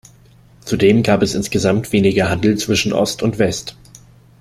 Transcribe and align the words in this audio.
Zudem 0.65 1.03
gab 1.03 1.21
es 1.21 1.35
insgesamt 1.35 1.93
weniger 1.93 2.27
Handel 2.27 2.57
zwischen 2.57 2.91
Ost 2.91 3.21
und 3.21 3.37
West. 3.37 3.75